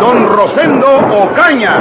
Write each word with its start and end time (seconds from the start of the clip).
Don 0.00 0.28
Rosendo 0.28 0.86
Ocaña. 0.96 1.72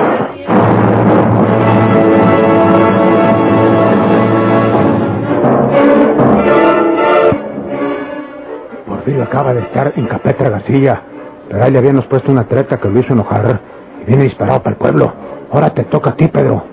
Porfirio 8.88 9.24
acaba 9.24 9.54
de 9.54 9.62
estar 9.62 9.94
en 9.96 10.08
Capetra 10.08 10.50
García, 10.50 11.02
pero 11.50 11.64
ahí 11.64 11.72
le 11.72 11.80
habíamos 11.80 12.06
puesto 12.06 12.32
una 12.32 12.46
treta 12.46 12.78
que 12.78 12.90
lo 12.90 13.00
hizo 13.00 13.14
enojar 13.14 13.60
y 14.02 14.06
viene 14.06 14.24
disparado 14.24 14.64
para 14.64 14.76
el 14.76 14.78
pueblo. 14.78 15.14
Ahora 15.52 15.72
te 15.74 15.84
toca 15.84 16.12
a 16.12 16.16
ti, 16.16 16.28
Pedro. 16.28 16.64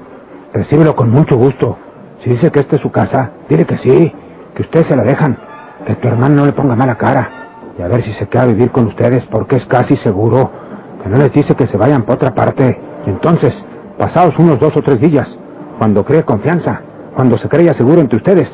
Recíbelo 0.53 0.95
con 0.95 1.11
mucho 1.11 1.37
gusto. 1.37 1.77
Si 2.23 2.31
dice 2.31 2.53
que 2.53 2.61
esta 2.61 2.77
es 2.77 2.83
su 2.83 2.93
casa, 2.93 3.33
dile 3.49 3.67
que 3.67 3.79
sí, 3.79 4.13
que 4.55 4.63
ustedes 4.63 4.87
se 4.87 4.97
la 4.97 5.03
dejan, 5.03 5.37
que 5.87 5.97
tu 5.97 6.07
hermano 6.07 6.37
no 6.37 6.47
le 6.47 6.53
ponga 6.53 6.77
mala 6.77 6.95
cara. 6.95 7.31
Y 7.77 7.83
a 7.83 7.89
ver 7.89 8.05
si 8.05 8.13
se 8.15 8.29
queda 8.29 8.43
a 8.43 8.47
vivir 8.47 8.71
con 8.71 8.87
ustedes, 8.87 9.25
porque 9.27 9.57
es 9.57 9.67
casi 9.67 9.97
seguro 9.99 10.62
que 11.03 11.09
no 11.09 11.19
les 11.19 11.33
dice 11.33 11.55
que 11.55 11.67
se 11.67 11.77
vayan 11.77 12.03
para 12.03 12.15
otra 12.17 12.35
parte. 12.35 12.81
Y 13.07 13.11
entonces, 13.11 13.53
pasados 13.99 14.39
unos 14.39 14.61
dos 14.61 14.77
o 14.77 14.83
tres 14.83 15.01
días, 15.01 15.29
cuando 15.79 16.05
cree 16.05 16.25
confianza, 16.25 16.81
cuando 17.15 17.39
se 17.39 17.49
creya 17.49 17.75
seguro 17.75 18.01
entre 18.01 18.17
ustedes, 18.17 18.49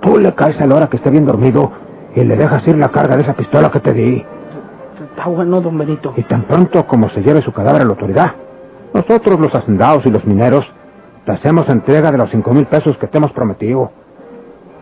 tú 0.00 0.18
le 0.18 0.34
caes 0.34 0.60
a 0.60 0.66
la 0.66 0.76
hora 0.76 0.86
que 0.88 0.96
esté 0.96 1.10
bien 1.10 1.26
dormido 1.26 1.70
y 2.14 2.24
le 2.24 2.36
dejas 2.36 2.66
ir 2.66 2.76
la 2.76 2.88
carga 2.88 3.16
de 3.16 3.22
esa 3.22 3.34
pistola 3.34 3.70
que 3.70 3.80
te 3.80 3.92
di. 3.92 4.24
Está 5.10 5.28
bueno, 5.28 5.60
don 5.60 5.76
Benito. 5.76 6.12
Y 6.16 6.22
tan 6.24 6.42
pronto 6.42 6.86
como 6.86 7.10
se 7.10 7.22
lleve 7.22 7.42
su 7.42 7.52
cadáver 7.52 7.82
a 7.82 7.84
la 7.84 7.90
autoridad, 7.90 8.32
nosotros 8.92 9.38
los 9.38 9.54
hacendados 9.54 10.04
y 10.06 10.10
los 10.10 10.24
mineros 10.24 10.66
te 11.24 11.32
hacemos 11.32 11.68
entrega 11.68 12.10
de 12.10 12.18
los 12.18 12.30
cinco 12.30 12.52
mil 12.52 12.66
pesos 12.66 12.96
que 12.98 13.06
te 13.06 13.18
hemos 13.18 13.32
prometido. 13.32 13.92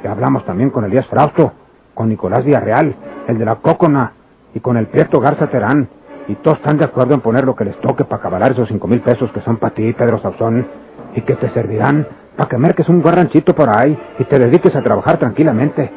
Ya 0.03 0.13
hablamos 0.13 0.45
también 0.45 0.71
con 0.71 0.85
Elías 0.85 1.07
Frausto, 1.07 1.53
con 1.95 2.09
Nicolás 2.09 2.45
Villarreal, 2.45 2.95
el 3.27 3.39
de 3.39 3.45
la 3.45 3.57
Cócona, 3.57 4.13
y 4.55 4.61
con 4.61 4.77
el 4.77 4.87
Prieto 4.87 5.21
Garza 5.21 5.49
Terán. 5.49 5.89
Y 6.29 6.35
todos 6.37 6.59
están 6.59 6.77
de 6.77 6.85
acuerdo 6.85 7.15
en 7.15 7.21
poner 7.21 7.45
lo 7.45 7.57
que 7.57 7.65
les 7.65 7.81
toque 7.81 8.05
para 8.05 8.21
acabar 8.21 8.53
esos 8.53 8.69
cinco 8.69 8.87
mil 8.87 9.01
pesos 9.01 9.31
que 9.33 9.41
son 9.41 9.57
para 9.57 9.75
ti, 9.75 9.93
Pedro 9.95 10.21
Sauzón, 10.21 10.67
y 11.15 11.23
que 11.23 11.35
te 11.35 11.49
servirán 11.51 12.07
para 12.37 12.49
que 12.49 12.59
merques 12.59 12.89
un 12.89 13.03
buen 13.03 13.17
ranchito 13.17 13.55
por 13.55 13.69
ahí 13.69 13.99
y 14.19 14.25
te 14.25 14.39
dediques 14.39 14.75
a 14.77 14.83
trabajar 14.83 15.19
tranquilamente, 15.19 15.91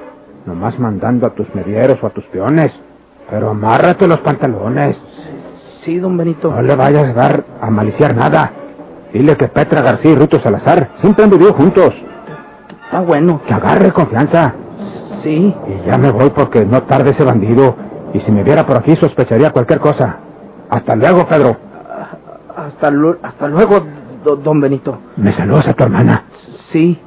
nomás 0.46 0.80
mandando 0.80 1.28
a 1.28 1.36
tus 1.36 1.54
medieros 1.54 2.00
o 2.02 2.08
a 2.08 2.10
tus 2.12 2.26
peones. 2.26 2.72
Pero 3.30 3.50
amárrate 3.50 4.08
los 4.08 4.20
pantalones. 4.22 4.98
Sí, 5.84 6.00
don 6.00 6.18
Benito. 6.18 6.52
No 6.52 6.62
le 6.62 6.76
vayas 6.76 7.10
a 7.10 7.14
dar 7.14 7.44
a 7.62 7.70
maliciar 7.70 8.16
nada. 8.16 8.52
Dile 9.14 9.36
que 9.36 9.48
Petra 9.50 9.82
García 9.82 10.12
y 10.12 10.16
Ruto 10.16 10.40
Salazar 10.40 10.92
siempre 11.02 11.26
han 11.26 11.30
vivido 11.30 11.54
juntos. 11.54 11.94
Está 12.86 13.02
bueno. 13.02 13.42
Que 13.46 13.54
agarre 13.54 13.92
confianza. 13.92 14.54
Sí. 15.24 15.54
Y 15.68 15.88
ya 15.88 15.98
me 15.98 16.12
voy 16.12 16.30
porque 16.32 16.66
no 16.66 16.84
tarde 16.84 17.12
ese 17.12 17.24
bandido. 17.24 17.76
Y 18.14 18.20
si 18.20 18.32
me 18.32 18.44
viera 18.44 18.66
por 18.66 18.78
aquí 18.78 18.96
sospecharía 18.96 19.52
cualquier 19.52 19.80
cosa. 19.80 20.18
Hasta 20.70 20.96
luego, 20.96 21.28
Pedro. 21.28 21.58
Hasta, 22.56 22.92
hasta 23.24 23.48
luego, 23.48 23.82
do- 24.24 24.36
don 24.36 24.60
Benito. 24.60 24.98
Me 25.18 25.34
saludas 25.34 25.68
a 25.68 25.74
tu 25.74 25.84
hermana. 25.84 26.24
Sí. 26.72 27.00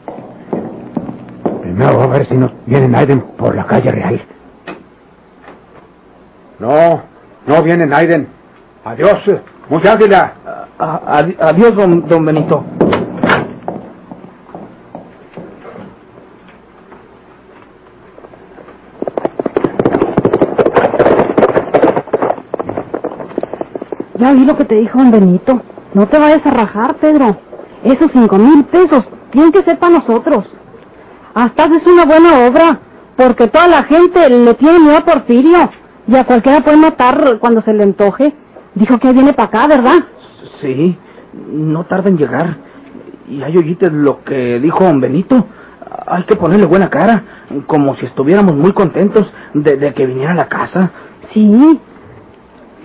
Primero 1.63 1.95
voy 1.95 2.05
a 2.05 2.07
ver 2.09 2.27
si 2.29 2.35
nos 2.37 2.53
viene 2.67 2.89
Naiden 2.89 3.21
por 3.37 3.55
la 3.55 3.65
calle 3.65 3.91
real. 3.91 4.21
No, 6.59 7.03
no 7.47 7.63
viene 7.63 7.87
Naiden. 7.87 8.29
Adiós, 8.85 9.19
mucha 9.69 9.93
águila. 9.93 10.33
A- 10.79 11.25
adiós, 11.41 11.75
don, 11.75 12.07
don 12.09 12.25
Benito. 12.25 12.65
Ya 24.25 24.33
vi 24.33 24.47
lo 24.47 24.57
que 24.57 24.65
te 24.65 24.77
dijo 24.77 24.97
don 24.97 25.11
Benito. 25.11 25.61
No 25.93 26.09
te 26.09 26.19
vayas 26.19 26.41
a 26.47 26.51
rajar, 26.51 26.95
Pedro. 26.95 27.37
Esos 27.83 28.11
cinco 28.11 28.39
mil 28.39 28.65
pesos 28.65 29.05
tienen 29.31 29.53
que 29.53 29.63
ser 29.65 29.79
para 29.79 29.99
nosotros. 29.99 30.51
Hasta 31.35 31.65
haces 31.65 31.87
una 31.87 32.07
buena 32.07 32.47
obra, 32.49 32.81
porque 33.19 33.49
toda 33.49 33.69
la 33.69 33.83
gente 33.83 34.31
le 34.31 34.55
tiene 34.55 34.79
miedo 34.79 34.97
a 34.97 35.05
Porfirio. 35.05 35.71
Y 36.09 36.17
a 36.17 36.25
cualquiera 36.25 36.63
puede 36.63 36.79
matar 36.79 37.37
cuando 37.39 37.61
se 37.61 37.75
le 37.75 37.83
antoje. 37.83 38.33
Dijo 38.75 38.99
que 38.99 39.13
viene 39.13 39.35
para 39.35 39.49
acá, 39.49 39.69
¿verdad? 39.69 40.05
Sí. 40.63 40.97
No 41.51 41.85
tarda 41.85 42.09
en 42.09 42.17
llegar. 42.17 42.57
Y 43.29 43.43
hay 43.43 43.59
oíste 43.59 43.91
lo 43.91 44.25
que 44.25 44.59
dijo 44.59 44.85
don 44.85 45.03
Benito. 45.03 45.45
Hay 46.07 46.23
que 46.23 46.37
ponerle 46.37 46.65
buena 46.65 46.89
cara, 46.89 47.25
como 47.67 47.95
si 47.97 48.07
estuviéramos 48.07 48.55
muy 48.55 48.73
contentos 48.73 49.31
de, 49.53 49.77
de 49.77 49.93
que 49.93 50.07
viniera 50.07 50.33
a 50.33 50.37
la 50.37 50.49
casa. 50.49 50.93
Sí. 51.35 51.79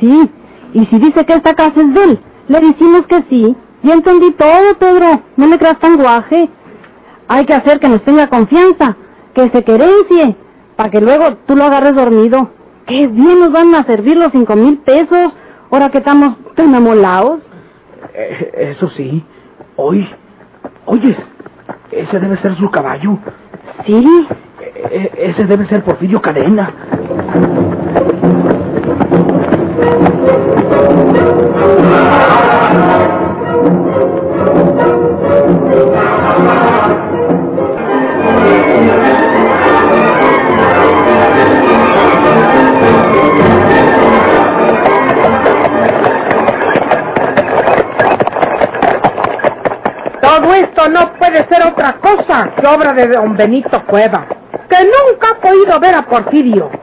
Sí. 0.01 0.31
Y 0.73 0.85
si 0.85 0.99
dice 0.99 1.25
que 1.25 1.33
esta 1.33 1.53
casa 1.55 1.81
es 1.81 1.93
de 1.93 2.03
él, 2.03 2.19
le 2.47 2.59
decimos 2.59 3.05
que 3.07 3.23
sí. 3.29 3.55
Ya 3.83 3.93
entendí 3.93 4.31
todo, 4.33 4.75
Pedro. 4.77 5.21
No 5.37 5.47
le 5.47 5.57
creas 5.57 5.79
tan 5.79 5.97
guaje. 5.97 6.49
Hay 7.27 7.45
que 7.45 7.53
hacer 7.53 7.79
que 7.79 7.87
nos 7.89 8.01
tenga 8.03 8.27
confianza, 8.27 8.97
que 9.33 9.49
se 9.49 9.63
querencie, 9.63 10.35
para 10.75 10.89
que 10.89 10.99
luego 11.01 11.35
tú 11.45 11.55
lo 11.55 11.63
agarres 11.65 11.95
dormido. 11.95 12.49
Qué 12.85 13.07
bien 13.07 13.39
nos 13.39 13.51
van 13.51 13.73
a 13.75 13.83
servir 13.83 14.17
los 14.17 14.31
cinco 14.31 14.55
mil 14.55 14.77
pesos, 14.79 15.33
ahora 15.71 15.89
que 15.89 15.99
estamos 15.99 16.35
tan 16.55 16.73
amolados. 16.73 17.41
Eh, 18.13 18.73
eso 18.75 18.89
sí. 18.89 19.23
Hoy. 19.75 20.07
Oyes. 20.85 21.17
Ese 21.91 22.19
debe 22.19 22.37
ser 22.37 22.55
su 22.57 22.69
caballo. 22.71 23.17
Sí, 23.85 24.27
E- 24.61 25.11
e- 25.15 25.29
ese 25.29 25.45
debe 25.45 25.65
ser 25.67 25.83
Porfirio 25.83 26.21
Cadena. 26.21 26.73
Todo 50.21 50.53
esto 50.53 50.89
no 50.89 51.13
puede 51.13 51.47
ser 51.47 51.65
otra 51.65 51.93
cosa 51.99 52.49
que 52.59 52.67
obra 52.67 52.93
de 52.93 53.07
don 53.07 53.35
Benito 53.37 53.81
Cueva, 53.85 54.25
que 54.69 54.77
nunca 54.83 55.31
ha 55.31 55.41
podido 55.41 55.79
ver 55.79 55.95
a 55.95 56.01
Porfirio. 56.03 56.78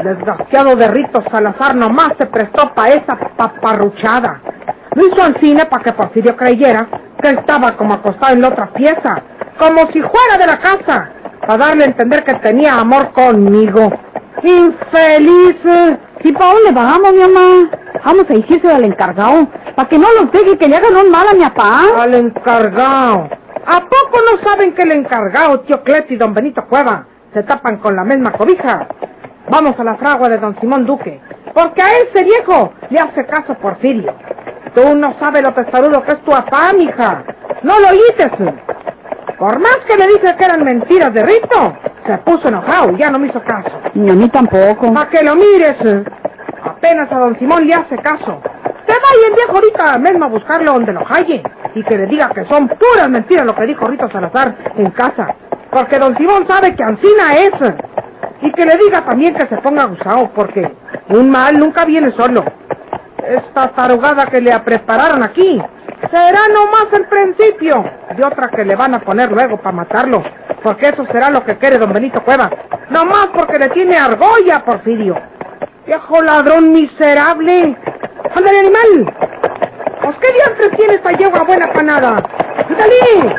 El 0.00 0.16
desgraciado 0.16 0.76
de 0.76 0.88
Rito 0.88 1.22
Salazar 1.30 1.76
nomás 1.76 2.14
se 2.16 2.24
prestó 2.24 2.72
para 2.72 2.88
esa 2.88 3.18
paparruchada. 3.36 4.40
Lo 4.94 5.06
hizo 5.06 5.22
al 5.22 5.38
cine 5.40 5.66
para 5.66 5.82
que 5.82 5.92
Porfirio 5.92 6.34
creyera 6.38 6.86
que 7.20 7.28
estaba 7.28 7.76
como 7.76 7.92
acostado 7.92 8.32
en 8.32 8.40
la 8.40 8.48
otra 8.48 8.68
pieza, 8.72 9.22
como 9.58 9.92
si 9.92 10.00
fuera 10.00 10.38
de 10.38 10.46
la 10.46 10.58
casa, 10.58 11.10
para 11.46 11.66
darle 11.66 11.84
a 11.84 11.88
entender 11.88 12.24
que 12.24 12.32
tenía 12.36 12.76
amor 12.76 13.12
conmigo. 13.12 13.92
Infeliz. 14.42 15.56
¿Y 16.24 16.32
para 16.32 16.54
dónde 16.54 16.72
vamos, 16.72 17.12
mi 17.12 17.18
mamá? 17.18 17.70
Vamos 18.02 18.24
a 18.30 18.32
decirse 18.32 18.72
al 18.72 18.84
encargado, 18.84 19.48
para 19.76 19.86
que 19.86 19.98
no 19.98 20.06
los 20.18 20.32
deje 20.32 20.56
que 20.56 20.66
le 20.66 20.76
hagan 20.76 20.96
un 20.96 21.10
mal 21.10 21.28
a 21.28 21.34
mi 21.34 21.44
papá. 21.44 21.82
Al 22.00 22.14
encargado. 22.14 23.28
¿A 23.66 23.80
poco 23.80 24.18
no 24.24 24.50
saben 24.50 24.72
que 24.72 24.80
el 24.80 24.92
encargado, 24.92 25.60
tío 25.60 25.82
Cleto 25.82 26.14
y 26.14 26.16
don 26.16 26.32
Benito 26.32 26.64
Cueva, 26.70 27.04
se 27.34 27.42
tapan 27.42 27.76
con 27.76 27.94
la 27.94 28.04
misma 28.04 28.32
cobija? 28.32 28.88
Vamos 29.50 29.78
a 29.80 29.84
la 29.84 29.96
fragua 29.96 30.28
de 30.28 30.38
don 30.38 30.58
Simón 30.60 30.86
Duque, 30.86 31.20
porque 31.52 31.82
a 31.82 31.88
ese 32.04 32.22
viejo 32.22 32.72
le 32.88 33.00
hace 33.00 33.26
caso 33.26 33.54
Porfirio. 33.54 34.14
Tú 34.74 34.94
no 34.94 35.18
sabes 35.18 35.42
lo 35.42 35.52
testarudo 35.52 36.02
que 36.04 36.12
es 36.12 36.20
tu 36.22 36.30
papá, 36.30 36.72
mija. 36.72 37.24
No 37.64 37.78
lo 37.80 37.88
oíste. 37.88 38.30
Por 39.36 39.58
más 39.58 39.78
que 39.88 39.96
le 39.96 40.06
dije 40.06 40.36
que 40.36 40.44
eran 40.44 40.64
mentiras 40.64 41.12
de 41.12 41.24
Rito, 41.24 41.76
se 42.06 42.16
puso 42.18 42.46
enojado 42.46 42.92
y 42.92 42.98
ya 42.98 43.10
no 43.10 43.18
me 43.18 43.26
hizo 43.26 43.42
caso. 43.42 43.70
Ni 43.94 44.08
a 44.10 44.14
mí 44.14 44.28
tampoco. 44.28 44.92
Para 44.94 45.10
que 45.10 45.22
lo 45.24 45.34
mires. 45.34 45.76
Apenas 46.62 47.10
a 47.10 47.18
don 47.18 47.36
Simón 47.38 47.66
le 47.66 47.74
hace 47.74 47.96
caso. 47.96 48.40
Te 48.86 48.92
vaya 48.92 49.28
el 49.28 49.34
viejo 49.34 49.52
ahorita 49.52 49.98
mismo 49.98 50.26
a 50.26 50.28
buscarlo 50.28 50.74
donde 50.74 50.92
lo 50.92 51.04
halle 51.06 51.42
y 51.74 51.82
que 51.82 51.96
le 51.96 52.06
diga 52.06 52.30
que 52.30 52.44
son 52.44 52.68
puras 52.68 53.08
mentiras 53.08 53.44
lo 53.46 53.54
que 53.56 53.66
dijo 53.66 53.86
Rito 53.88 54.08
Salazar 54.10 54.54
en 54.76 54.90
casa. 54.92 55.34
Porque 55.70 55.98
don 55.98 56.16
Simón 56.16 56.46
sabe 56.46 56.74
que 56.76 56.84
Ancina 56.84 57.34
es. 57.36 57.52
Y 58.42 58.52
que 58.52 58.64
le 58.64 58.76
diga 58.78 59.04
también 59.04 59.34
que 59.34 59.46
se 59.46 59.56
ponga 59.58 59.84
gusado 59.84 60.30
porque 60.34 60.70
un 61.08 61.30
mal 61.30 61.58
nunca 61.58 61.84
viene 61.84 62.12
solo. 62.12 62.44
Esta 63.26 63.68
tarugada 63.68 64.26
que 64.26 64.40
le 64.40 64.58
prepararon 64.60 65.22
aquí 65.22 65.60
será 66.10 66.48
nomás 66.48 66.86
el 66.92 67.06
principio 67.06 67.84
de 68.16 68.24
otra 68.24 68.48
que 68.48 68.64
le 68.64 68.74
van 68.74 68.94
a 68.94 69.00
poner 69.00 69.30
luego 69.30 69.58
para 69.58 69.76
matarlo. 69.76 70.22
Porque 70.62 70.88
eso 70.88 71.06
será 71.12 71.30
lo 71.30 71.44
que 71.44 71.56
quiere 71.56 71.78
don 71.78 71.92
Benito 71.92 72.22
Cueva. 72.22 72.50
Nomás 72.90 73.28
porque 73.34 73.58
le 73.58 73.68
tiene 73.70 73.96
argolla, 73.96 74.64
Porfirio. 74.64 75.16
Viejo 75.86 76.22
ladrón 76.22 76.72
miserable. 76.72 77.76
¡Ándale, 78.34 78.58
animal! 78.60 79.14
¿Pues 80.02 80.16
qué 80.18 80.32
diantres 80.32 80.76
tiene 80.76 80.94
esta 80.94 81.12
yegua 81.12 81.44
buena 81.44 81.72
panada? 81.72 82.22
¡Dale! 82.78 83.36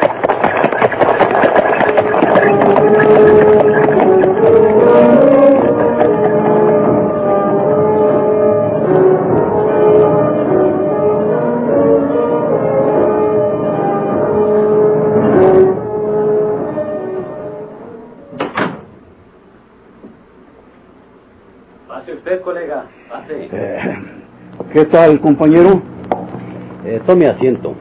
¿Qué 24.81 24.87
tal, 24.87 25.21
compañero? 25.21 25.79
Eh, 26.83 26.99
tome 27.05 27.27
asiento. 27.27 27.75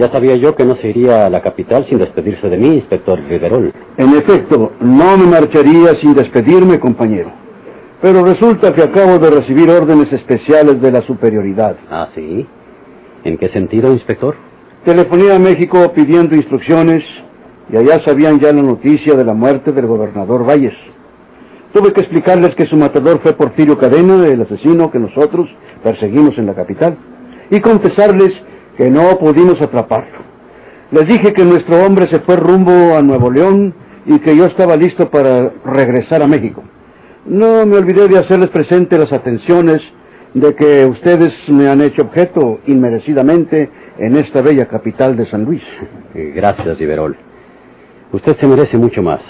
Ya 0.00 0.10
sabía 0.10 0.34
yo 0.36 0.56
que 0.56 0.64
no 0.64 0.76
se 0.76 0.88
iría 0.88 1.26
a 1.26 1.28
la 1.28 1.42
capital 1.42 1.84
sin 1.90 1.98
despedirse 1.98 2.48
de 2.48 2.56
mí, 2.56 2.76
inspector 2.76 3.20
Riverol. 3.28 3.70
En 3.98 4.14
efecto, 4.14 4.72
no 4.80 5.18
me 5.18 5.26
marcharía 5.26 5.94
sin 5.96 6.14
despedirme, 6.14 6.80
compañero. 6.80 7.30
Pero 8.00 8.24
resulta 8.24 8.72
que 8.72 8.82
acabo 8.82 9.18
de 9.18 9.30
recibir 9.30 9.68
órdenes 9.68 10.10
especiales 10.10 10.80
de 10.80 10.90
la 10.90 11.02
superioridad. 11.02 11.76
Ah, 11.90 12.08
sí. 12.14 12.46
¿En 13.24 13.36
qué 13.36 13.50
sentido, 13.50 13.92
inspector? 13.92 14.36
Telefoné 14.86 15.32
a 15.32 15.38
México 15.38 15.92
pidiendo 15.94 16.34
instrucciones 16.34 17.04
y 17.70 17.76
allá 17.76 18.02
sabían 18.06 18.40
ya 18.40 18.54
la 18.54 18.62
noticia 18.62 19.14
de 19.14 19.24
la 19.24 19.34
muerte 19.34 19.72
del 19.72 19.84
gobernador 19.84 20.48
Valles. 20.48 20.78
Tuve 21.72 21.92
que 21.92 22.00
explicarles 22.00 22.54
que 22.54 22.66
su 22.66 22.76
matador 22.76 23.20
fue 23.20 23.34
Porfirio 23.34 23.76
Cadena, 23.76 24.26
el 24.26 24.40
asesino 24.40 24.90
que 24.90 24.98
nosotros 24.98 25.48
perseguimos 25.82 26.38
en 26.38 26.46
la 26.46 26.54
capital, 26.54 26.96
y 27.50 27.60
confesarles 27.60 28.32
que 28.76 28.90
no 28.90 29.18
pudimos 29.18 29.60
atraparlo. 29.60 30.18
Les 30.90 31.06
dije 31.06 31.34
que 31.34 31.44
nuestro 31.44 31.84
hombre 31.84 32.06
se 32.08 32.20
fue 32.20 32.36
rumbo 32.36 32.96
a 32.96 33.02
Nuevo 33.02 33.30
León 33.30 33.74
y 34.06 34.18
que 34.20 34.34
yo 34.34 34.46
estaba 34.46 34.76
listo 34.76 35.10
para 35.10 35.52
regresar 35.64 36.22
a 36.22 36.26
México. 36.26 36.62
No 37.26 37.66
me 37.66 37.76
olvidé 37.76 38.08
de 38.08 38.18
hacerles 38.18 38.48
presente 38.48 38.96
las 38.96 39.12
atenciones 39.12 39.82
de 40.32 40.54
que 40.54 40.86
ustedes 40.86 41.34
me 41.48 41.68
han 41.68 41.82
hecho 41.82 42.02
objeto 42.02 42.60
inmerecidamente 42.66 43.68
en 43.98 44.16
esta 44.16 44.40
bella 44.40 44.66
capital 44.66 45.16
de 45.16 45.26
San 45.26 45.44
Luis. 45.44 45.62
Eh, 46.14 46.32
Gracias, 46.34 46.78
Riverol. 46.78 47.16
Usted 48.12 48.36
se 48.38 48.46
merece 48.46 48.78
mucho 48.78 49.02
más. 49.02 49.20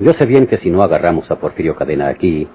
Yo 0.00 0.12
sé 0.14 0.26
bien 0.26 0.46
que 0.46 0.58
si 0.58 0.70
no 0.70 0.82
agarramos 0.82 1.30
a 1.30 1.36
Porfirio 1.36 1.76
Cadena 1.76 2.08
aquí, 2.08 2.48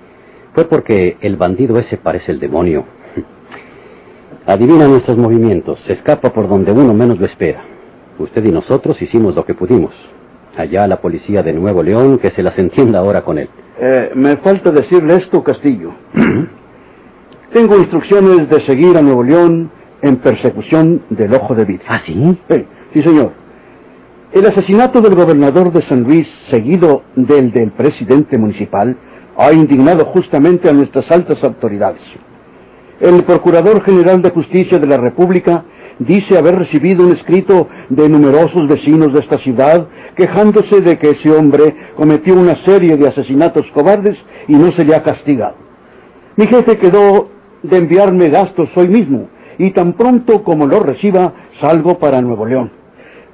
fue 0.53 0.65
porque 0.65 1.17
el 1.21 1.35
bandido 1.35 1.77
ese 1.77 1.97
parece 1.97 2.31
el 2.31 2.39
demonio. 2.39 2.85
Adivina 4.45 4.87
nuestros 4.87 5.17
movimientos, 5.17 5.79
se 5.85 5.93
escapa 5.93 6.31
por 6.31 6.47
donde 6.49 6.71
uno 6.71 6.93
menos 6.93 7.19
lo 7.19 7.25
espera. 7.25 7.63
Usted 8.19 8.43
y 8.45 8.51
nosotros 8.51 9.01
hicimos 9.01 9.35
lo 9.35 9.45
que 9.45 9.53
pudimos. 9.53 9.93
Allá 10.57 10.87
la 10.87 10.99
policía 10.99 11.43
de 11.43 11.53
Nuevo 11.53 11.83
León, 11.83 12.17
que 12.17 12.31
se 12.31 12.41
las 12.41 12.57
entienda 12.57 12.99
ahora 12.99 13.21
con 13.21 13.37
él. 13.37 13.49
Eh, 13.79 14.11
me 14.15 14.37
falta 14.37 14.71
decirle 14.71 15.17
esto, 15.17 15.43
Castillo. 15.43 15.91
Tengo 17.53 17.77
instrucciones 17.77 18.49
de 18.49 18.61
seguir 18.61 18.97
a 18.97 19.01
Nuevo 19.01 19.23
León 19.23 19.69
en 20.01 20.17
persecución 20.17 21.03
del 21.09 21.33
ojo 21.35 21.53
de 21.53 21.65
vidrio. 21.65 21.85
¿Ah, 21.87 22.01
sí? 22.05 22.37
Sí, 22.49 22.65
sí, 22.93 23.03
señor. 23.03 23.31
El 24.33 24.45
asesinato 24.45 24.99
del 24.99 25.15
gobernador 25.15 25.71
de 25.71 25.81
San 25.83 26.03
Luis, 26.03 26.27
seguido 26.49 27.03
del 27.15 27.53
del 27.53 27.71
presidente 27.71 28.37
municipal, 28.37 28.97
ha 29.37 29.53
indignado 29.53 30.03
justamente 30.05 30.69
a 30.69 30.73
nuestras 30.73 31.09
altas 31.09 31.41
autoridades. 31.45 32.01
El 32.99 33.23
Procurador 33.23 33.81
General 33.83 34.21
de 34.21 34.31
Justicia 34.31 34.79
de 34.79 34.87
la 34.87 34.97
República 34.97 35.63
dice 35.99 36.37
haber 36.37 36.57
recibido 36.57 37.05
un 37.05 37.13
escrito 37.13 37.69
de 37.87 38.09
numerosos 38.09 38.67
vecinos 38.67 39.13
de 39.13 39.21
esta 39.21 39.37
ciudad 39.37 39.87
quejándose 40.17 40.81
de 40.81 40.97
que 40.97 41.11
ese 41.11 41.31
hombre 41.31 41.73
cometió 41.95 42.33
una 42.33 42.57
serie 42.65 42.97
de 42.97 43.07
asesinatos 43.07 43.65
cobardes 43.73 44.17
y 44.49 44.57
no 44.57 44.73
se 44.73 44.83
le 44.83 44.93
ha 44.93 45.03
castigado. 45.03 45.55
Mi 46.35 46.47
jefe 46.47 46.77
quedó 46.77 47.29
de 47.63 47.77
enviarme 47.77 48.29
gastos 48.29 48.69
hoy 48.75 48.89
mismo 48.89 49.29
y 49.57 49.71
tan 49.71 49.93
pronto 49.93 50.43
como 50.43 50.67
lo 50.67 50.79
reciba 50.81 51.33
salgo 51.61 51.97
para 51.97 52.21
Nuevo 52.21 52.45
León. 52.45 52.76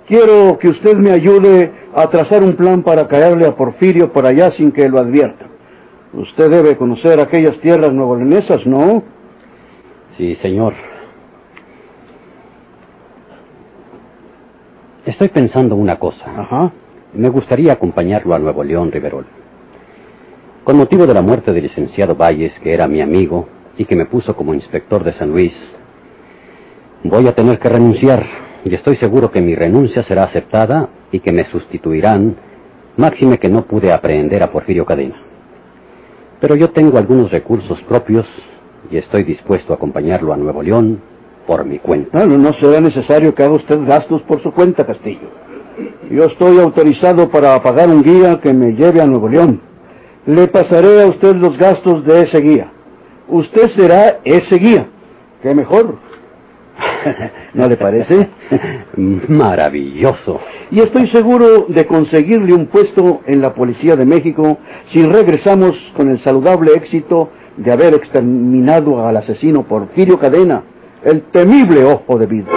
Quiero 0.08 0.58
que 0.60 0.68
usted 0.68 0.98
me 0.98 1.12
ayude 1.12 1.72
a 1.96 2.10
trazar 2.10 2.44
un 2.44 2.56
plan 2.56 2.84
para 2.84 3.08
caerle 3.08 3.48
a 3.48 3.56
Porfirio 3.56 4.12
por 4.12 4.26
allá 4.26 4.52
sin 4.52 4.72
que 4.72 4.90
lo 4.90 5.00
advierta. 5.00 5.46
Usted 6.14 6.50
debe 6.50 6.78
conocer 6.78 7.20
aquellas 7.20 7.58
tierras 7.60 7.94
nuevoleonesas, 7.94 8.66
¿no? 8.66 9.04
Sí, 10.18 10.36
señor. 10.42 10.74
Estoy 15.06 15.30
pensando 15.30 15.76
una 15.76 15.98
cosa. 15.98 16.26
Ajá. 16.38 16.72
Me 17.14 17.30
gustaría 17.30 17.74
acompañarlo 17.74 18.36
a 18.36 18.40
Nuevo 18.40 18.64
León, 18.64 18.92
Riverol. 18.92 19.26
Con 20.64 20.78
motivo 20.78 21.06
de 21.06 21.14
la 21.14 21.22
muerte 21.22 21.52
del 21.52 21.64
licenciado 21.64 22.16
Valles, 22.16 22.54
que 22.60 22.74
era 22.74 22.88
mi 22.88 23.02
amigo 23.02 23.48
y 23.78 23.86
que 23.86 23.96
me 23.96 24.06
puso 24.06 24.36
como 24.36 24.54
inspector 24.54 25.04
de 25.04 25.14
San 25.14 25.30
Luis, 25.30 25.54
voy 27.04 27.28
a 27.28 27.36
tener 27.36 27.60
que 27.60 27.70
renunciar 27.70 28.26
y 28.66 28.74
estoy 28.74 28.96
seguro 28.98 29.32
que 29.32 29.42
mi 29.42 29.56
renuncia 29.56 30.04
será 30.04 30.24
aceptada 30.24 30.90
y 31.12 31.20
que 31.20 31.32
me 31.32 31.46
sustituirán, 31.50 32.36
máxime 32.98 33.38
que 33.38 33.50
no 33.50 33.66
pude 33.66 33.92
aprehender 33.92 34.42
a 34.42 34.52
Porfirio 34.52 34.86
Cadena. 34.86 35.16
Pero 36.40 36.56
yo 36.56 36.70
tengo 36.72 36.98
algunos 36.98 37.32
recursos 37.32 37.82
propios 37.84 38.26
y 38.90 38.98
estoy 38.98 39.24
dispuesto 39.24 39.74
a 39.74 39.76
acompañarlo 39.76 40.34
a 40.34 40.38
Nuevo 40.38 40.62
León 40.62 41.02
por 41.48 41.66
mi 41.66 41.80
cuenta. 41.80 42.20
Bueno, 42.20 42.38
no 42.38 42.54
será 42.54 42.80
necesario 42.80 43.34
que 43.36 43.44
haga 43.44 43.54
usted 43.54 43.80
gastos 43.86 44.22
por 44.24 44.42
su 44.42 44.52
cuenta, 44.52 44.86
Castillo. 44.86 45.30
Yo 46.10 46.26
estoy 46.26 46.60
autorizado 46.60 47.30
para 47.30 47.62
pagar 47.62 47.90
un 47.90 48.04
guía 48.04 48.40
que 48.42 48.54
me 48.54 48.74
lleve 48.74 49.02
a 49.02 49.06
Nuevo 49.06 49.28
León. 49.28 49.62
Le 50.26 50.48
pasaré 50.48 51.02
a 51.02 51.08
usted 51.08 51.36
los 51.36 51.58
gastos 51.58 52.06
de 52.06 52.24
ese 52.24 52.40
guía. 52.40 52.72
Usted 53.28 53.70
será 53.72 54.20
ese 54.24 54.56
guía. 54.56 54.88
¿Qué 55.42 55.54
mejor? 55.54 55.98
¿No 57.54 57.68
le 57.68 57.78
parece? 57.78 58.30
Maravilloso. 59.28 60.40
Y 60.72 60.80
estoy 60.80 61.08
seguro 61.10 61.66
de 61.68 61.86
conseguirle 61.86 62.54
un 62.54 62.68
puesto 62.68 63.22
en 63.26 63.42
la 63.42 63.54
Policía 63.54 63.96
de 63.96 64.06
México 64.06 64.58
si 64.92 65.04
regresamos 65.04 65.76
con 65.96 66.10
el 66.10 66.22
saludable 66.24 66.72
éxito 66.76 67.30
de 67.58 67.72
haber 67.72 67.94
exterminado 67.94 69.06
al 69.06 69.18
asesino 69.18 69.64
Porfirio 69.64 70.18
Cadena, 70.18 70.64
el 71.04 71.22
temible 71.32 71.84
ojo 71.86 72.18
de 72.18 72.26
vidrio. 72.26 72.54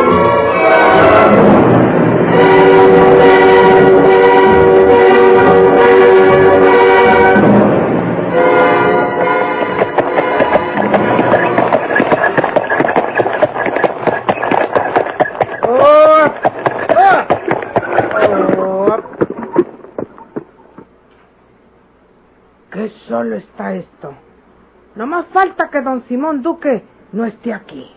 Falta 25.47 25.71
que 25.71 25.81
don 25.81 26.03
Simón 26.09 26.43
Duque 26.43 26.83
no 27.13 27.25
esté 27.25 27.53
aquí. 27.55 27.91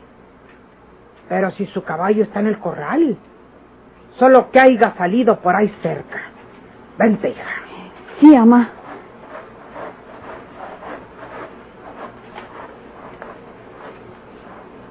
Pero 1.28 1.52
si 1.52 1.66
su 1.68 1.84
caballo 1.84 2.24
está 2.24 2.40
en 2.40 2.48
el 2.48 2.60
corral, 2.60 3.18
solo 4.18 4.52
que 4.52 4.60
haya 4.60 4.94
salido 4.96 5.40
por 5.40 5.56
ahí 5.56 5.74
cerca. 5.82 6.22
Vente, 6.98 7.30
hija. 7.30 7.62
Sí, 8.20 8.36
ama. 8.36 8.70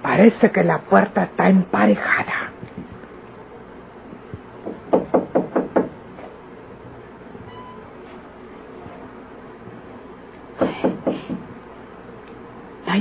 Parece 0.03 0.51
que 0.51 0.65
la 0.65 0.79
puerta 0.79 1.25
está 1.25 1.49
emparejada. 1.49 2.48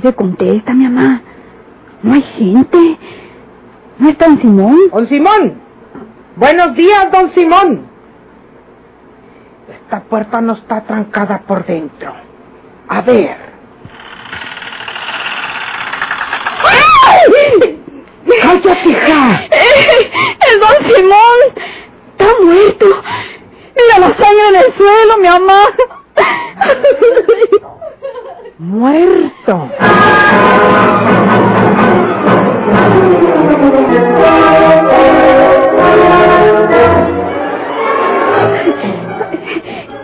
Ay, 0.08 0.12
de 0.12 0.16
contesta, 0.16 0.74
mi 0.74 0.88
mamá. 0.88 1.22
No 2.02 2.14
hay 2.14 2.22
gente. 2.22 2.98
¿No 4.00 4.10
está 4.10 4.28
don 4.28 4.40
Simón? 4.40 4.78
Don 4.92 5.10
Simón. 5.10 5.62
Buenos 6.38 6.76
días, 6.76 7.12
don 7.12 7.34
Simón. 7.34 7.88
Esta 9.70 10.00
puerta 10.02 10.40
no 10.40 10.54
está 10.54 10.82
trancada 10.82 11.40
por 11.46 11.66
dentro. 11.66 12.14
A 12.88 13.02
ver. 13.02 13.36
ella, 18.30 18.84
hija? 18.86 19.48
El 20.50 20.60
don 20.60 20.94
Simón 20.94 21.40
está 22.12 22.28
muerto. 22.44 22.86
Mira 23.76 24.00
la 24.00 24.18
sangre 24.18 24.48
en 24.50 24.56
el 24.56 24.74
suelo, 24.78 25.18
mi 25.18 25.28
mamá. 25.28 25.64
Muerto. 28.60 29.70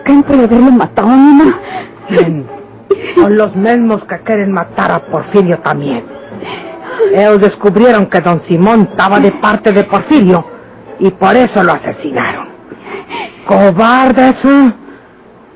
¿Quién 0.04 0.22
puede 0.22 0.44
haberlo 0.44 0.70
matado, 0.70 1.08
mamá? 1.08 1.58
Son 3.16 3.36
los 3.36 3.56
mismos 3.56 4.04
que 4.04 4.18
quieren 4.20 4.52
matar 4.52 4.92
a 4.92 5.00
Porfirio 5.00 5.58
también. 5.58 6.04
Ellos 7.12 7.40
descubrieron 7.40 8.06
que 8.06 8.20
don 8.20 8.40
Simón 8.46 8.88
estaba 8.92 9.18
de 9.18 9.32
parte 9.32 9.72
de 9.72 9.82
Porfirio 9.82 10.44
y 11.00 11.10
por 11.10 11.34
eso 11.34 11.60
lo 11.60 11.72
asesinaron. 11.72 12.46
Cobarde 13.46 14.28
eso. 14.28 14.72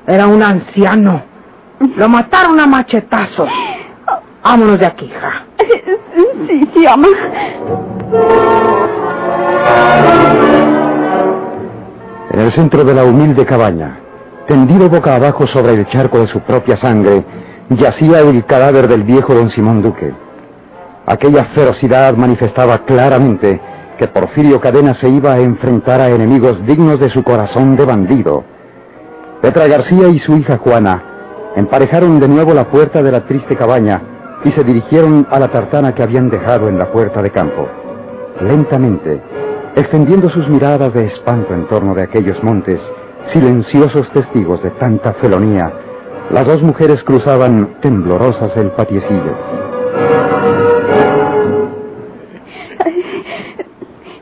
Era 0.05 0.27
un 0.27 0.43
anciano. 0.43 1.28
Lo 1.79 2.09
mataron 2.09 2.59
a 2.59 2.67
machetazos. 2.67 3.49
Vámonos 4.43 4.79
de 4.79 4.85
aquí, 4.85 5.05
hija. 5.05 5.45
Sí, 6.47 6.67
sí, 6.73 6.83
mamá. 6.85 7.07
En 12.31 12.39
el 12.39 12.51
centro 12.53 12.83
de 12.83 12.93
la 12.93 13.03
humilde 13.05 13.45
cabaña, 13.45 13.97
tendido 14.47 14.89
boca 14.89 15.15
abajo 15.15 15.47
sobre 15.47 15.73
el 15.73 15.87
charco 15.87 16.19
de 16.19 16.27
su 16.27 16.39
propia 16.41 16.77
sangre, 16.77 17.23
yacía 17.69 18.21
el 18.21 18.45
cadáver 18.45 18.87
del 18.87 19.03
viejo 19.03 19.33
don 19.33 19.49
Simón 19.51 19.81
Duque. 19.81 20.13
Aquella 21.05 21.45
ferocidad 21.55 22.15
manifestaba 22.15 22.79
claramente 22.79 23.59
que 23.97 24.07
Porfirio 24.07 24.59
Cadena 24.59 24.95
se 24.95 25.09
iba 25.09 25.33
a 25.33 25.39
enfrentar 25.39 26.01
a 26.01 26.09
enemigos 26.09 26.65
dignos 26.65 26.99
de 26.99 27.09
su 27.09 27.23
corazón 27.23 27.75
de 27.75 27.85
bandido. 27.85 28.43
Petra 29.41 29.67
García 29.67 30.07
y 30.09 30.19
su 30.19 30.35
hija 30.37 30.57
Juana 30.57 31.08
emparejaron 31.59 32.19
de 32.19 32.27
nuevo 32.27 32.53
la 32.53 32.65
puerta 32.65 33.01
de 33.03 33.11
la 33.11 33.25
triste 33.25 33.55
cabaña 33.55 34.01
y 34.43 34.51
se 34.51 34.63
dirigieron 34.63 35.27
a 35.29 35.39
la 35.39 35.49
tartana 35.49 35.93
que 35.93 36.03
habían 36.03 36.29
dejado 36.29 36.69
en 36.69 36.77
la 36.77 36.91
puerta 36.91 37.21
de 37.21 37.31
campo. 37.31 37.67
Lentamente, 38.41 39.21
extendiendo 39.75 40.29
sus 40.29 40.47
miradas 40.47 40.93
de 40.93 41.05
espanto 41.07 41.53
en 41.53 41.67
torno 41.67 41.93
de 41.93 42.03
aquellos 42.03 42.41
montes, 42.43 42.79
silenciosos 43.33 44.09
testigos 44.11 44.63
de 44.63 44.71
tanta 44.71 45.13
felonía, 45.13 45.71
las 46.31 46.45
dos 46.47 46.61
mujeres 46.61 47.03
cruzaban 47.03 47.75
temblorosas 47.81 48.55
el 48.57 48.71
patiecillo. 48.71 49.35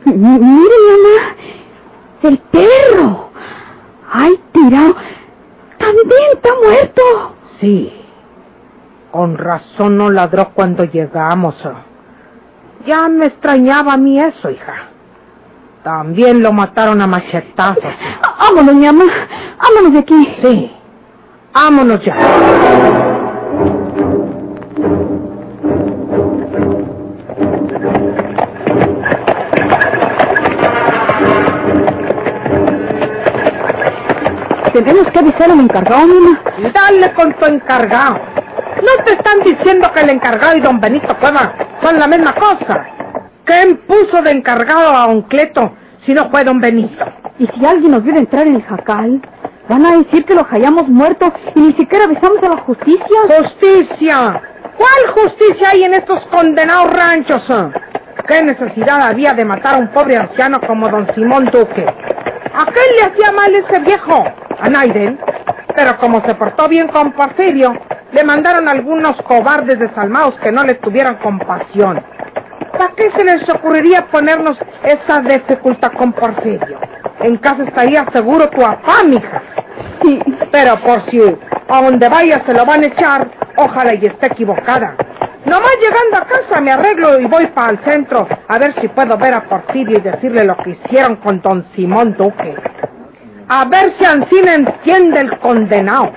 M- 0.06 0.38
Mire, 0.38 0.76
mamá. 0.88 1.36
El 2.22 2.38
perro. 2.50 3.30
Ay, 4.10 4.38
tirado. 4.52 4.96
También 5.78 6.22
está 6.34 6.50
muerto. 6.64 7.02
Sí. 7.60 7.92
Con 9.18 9.36
razón 9.36 9.98
no 9.98 10.10
ladró 10.10 10.50
cuando 10.54 10.84
llegamos. 10.84 11.56
Ya 12.86 13.08
me 13.08 13.26
extrañaba 13.26 13.94
a 13.94 13.96
mí 13.96 14.20
eso, 14.20 14.48
hija. 14.48 14.90
También 15.82 16.40
lo 16.40 16.52
mataron 16.52 17.02
a 17.02 17.08
machetazos. 17.08 17.82
Vámonos, 18.38 18.76
mi 18.76 18.86
mamá. 18.86 19.06
Vámonos 19.60 19.92
de 19.92 19.98
aquí. 19.98 20.36
Sí. 20.40 20.70
Vámonos 21.52 22.00
ya. 22.04 22.16
Tenemos 34.72 35.10
que 35.10 35.18
avisar 35.18 35.50
al 35.50 35.58
encargado, 35.58 36.06
mamá. 36.06 36.40
Dale 36.72 37.12
con 37.14 37.32
tu 37.32 37.46
encargado. 37.46 38.38
No 38.82 39.04
te 39.04 39.12
están 39.12 39.40
diciendo 39.44 39.90
que 39.92 40.00
el 40.00 40.10
encargado 40.10 40.56
y 40.56 40.60
don 40.60 40.80
Benito 40.80 41.16
Cueva 41.18 41.52
son 41.82 41.98
la 41.98 42.06
misma 42.06 42.34
cosa. 42.34 42.86
¿Quién 43.44 43.78
puso 43.86 44.22
de 44.22 44.30
encargado 44.30 44.94
a 44.94 45.06
don 45.08 45.22
Cleto 45.22 45.72
si 46.06 46.12
no 46.12 46.30
fue 46.30 46.44
don 46.44 46.60
Benito? 46.60 47.04
Y 47.38 47.46
si 47.46 47.66
alguien 47.66 47.90
nos 47.90 48.04
viera 48.04 48.18
entrar 48.18 48.46
en 48.46 48.56
el 48.56 48.62
jacal, 48.62 49.20
van 49.68 49.86
a 49.86 49.96
decir 49.98 50.24
que 50.24 50.34
lo 50.34 50.44
hallamos 50.44 50.88
muerto 50.88 51.32
y 51.54 51.60
ni 51.60 51.72
siquiera 51.72 52.04
avisamos 52.04 52.42
a 52.42 52.50
la 52.50 52.56
justicia. 52.58 53.18
¡Justicia! 53.38 54.42
¿Cuál 54.76 55.14
justicia 55.14 55.70
hay 55.72 55.84
en 55.84 55.94
estos 55.94 56.24
condenados 56.26 56.92
ranchos? 56.92 57.42
¿Qué 58.28 58.42
necesidad 58.42 59.02
había 59.02 59.34
de 59.34 59.44
matar 59.44 59.74
a 59.74 59.78
un 59.78 59.88
pobre 59.88 60.16
anciano 60.16 60.60
como 60.60 60.88
don 60.88 61.12
Simón 61.14 61.46
Duque? 61.46 61.84
¿A 61.84 62.66
qué 62.66 62.80
le 62.96 63.02
hacía 63.02 63.32
mal 63.32 63.52
ese 63.54 63.80
viejo? 63.80 64.24
A 64.60 64.68
Naiden. 64.68 65.18
Pero 65.74 65.96
como 65.98 66.24
se 66.26 66.34
portó 66.34 66.68
bien 66.68 66.88
con 66.88 67.12
Porfirio, 67.12 67.72
le 68.12 68.24
mandaron 68.24 68.68
algunos 68.68 69.16
cobardes 69.22 69.78
desalmados 69.78 70.34
que 70.40 70.50
no 70.50 70.64
le 70.64 70.74
tuvieran 70.74 71.16
compasión. 71.16 72.02
¿Para 72.72 72.94
qué 72.94 73.10
se 73.10 73.24
les 73.24 73.48
ocurriría 73.48 74.06
ponernos 74.06 74.56
esa 74.82 75.20
dificultad 75.20 75.92
con 75.92 76.12
Porfirio? 76.12 76.78
En 77.20 77.36
casa 77.38 77.64
estaría 77.64 78.06
seguro 78.12 78.48
tu 78.50 78.60
papá, 78.60 79.02
mija. 79.04 79.42
Sí. 80.02 80.20
Pero 80.52 80.80
por 80.82 81.10
si 81.10 81.20
a 81.68 81.82
donde 81.82 82.08
vaya 82.08 82.42
se 82.46 82.54
lo 82.54 82.64
van 82.64 82.82
a 82.82 82.86
echar, 82.86 83.28
ojalá 83.56 83.94
y 83.94 84.06
esté 84.06 84.26
equivocada. 84.26 84.94
Nomás 85.44 85.72
llegando 85.80 86.16
a 86.16 86.26
casa 86.26 86.60
me 86.60 86.70
arreglo 86.70 87.18
y 87.20 87.26
voy 87.26 87.46
para 87.48 87.70
el 87.70 87.78
centro 87.84 88.26
a 88.48 88.58
ver 88.58 88.74
si 88.80 88.88
puedo 88.88 89.16
ver 89.16 89.34
a 89.34 89.44
Porfirio 89.44 89.98
y 89.98 90.00
decirle 90.00 90.44
lo 90.44 90.56
que 90.58 90.70
hicieron 90.70 91.16
con 91.16 91.40
don 91.40 91.66
Simón 91.74 92.14
Duque. 92.16 92.54
A 93.48 93.64
ver 93.64 93.94
si 93.98 94.04
Ancina 94.04 94.54
entiende 94.54 95.20
el 95.20 95.38
condenado. 95.38 96.12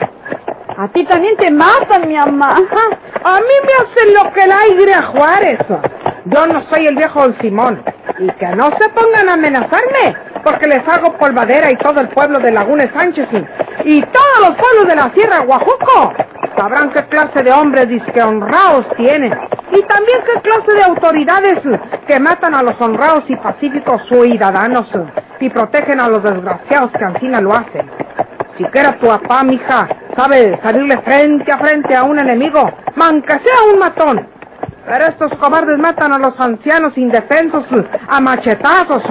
A 0.78 0.88
ti 0.90 1.04
también 1.06 1.36
te 1.38 1.51
matan, 1.51 2.08
mi 2.08 2.16
mamá. 2.16 2.56
A 3.24 3.40
mí 3.40 3.56
me 3.66 3.74
hacen 3.74 4.13
lo 4.13 4.32
que 4.32 4.44
el 4.44 4.51
aire 4.51 4.94
a 4.94 5.04
Juárez. 5.04 5.60
Yo 6.25 6.48
no 6.48 6.62
soy 6.70 6.88
el 6.88 6.96
viejo 6.96 7.22
don 7.22 7.38
Simón. 7.40 7.84
Y 8.20 8.30
que 8.32 8.48
no 8.56 8.70
se 8.78 8.90
pongan 8.90 9.30
a 9.30 9.34
amenazarme, 9.34 10.16
porque 10.44 10.68
les 10.68 10.88
hago 10.88 11.13
polvadera 11.18 11.72
y 11.72 11.78
todo 11.78 12.01
el 12.01 12.10
pueblo 12.10 12.40
de 12.40 12.51
Laguna 12.51 12.92
Sánchez 12.94 13.28
y, 13.84 14.01
todos 14.01 14.40
los 14.42 14.56
pueblos 14.58 14.88
de 14.88 14.96
la 14.96 15.12
Sierra 15.13 15.40
Guajuco. 15.40 16.13
Sabrán 16.56 16.92
qué 16.92 17.04
clase 17.06 17.42
de 17.42 17.51
hombres 17.51 17.90
disque 17.90 18.22
honrados 18.22 18.86
tienen. 18.98 19.34
Y 19.72 19.82
también 19.84 20.20
qué 20.25 20.42
clase 20.42 20.74
de 20.74 20.84
autoridades 20.84 21.60
que 22.08 22.20
matan 22.20 22.54
a 22.54 22.62
los 22.62 22.80
honrados 22.80 23.24
y 23.28 23.36
pacíficos 23.38 24.01
ciudadanos 24.08 24.88
y 25.40 25.50
protegen 25.50 26.00
a 26.00 26.08
los 26.08 26.22
desgraciados 26.22 26.92
que 26.92 27.06
Ancina 27.06 27.42
lo 27.42 27.54
hacen. 27.54 27.90
Si 28.58 28.63
quiera 28.66 28.98
tu 29.00 29.08
papá, 29.08 29.44
mija, 29.44 29.88
sabe 30.22 30.60
salirle 30.62 31.01
frente 31.01 31.51
a 31.51 31.58
frente 31.58 31.96
a 31.96 32.04
un 32.04 32.20
enemigo, 32.20 32.70
manca 32.96 33.40
sea 33.40 33.74
un 33.74 33.80
matón. 33.80 34.28
Pero 34.86 35.06
estos 35.06 35.34
cobardes 35.40 35.80
matan 35.80 36.13
a 36.13 36.20
los 36.20 36.40
ancianos 36.40 36.96
indefensos 36.96 37.66
a 38.08 38.20
machetazos. 38.20 39.04